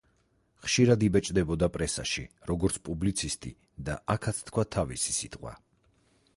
[0.67, 3.51] ხშირად იბეჭდებოდა პრესაში, როგორც პუბლიცისტი
[3.91, 5.57] და აქაც თქვა თავისი სიტყვა.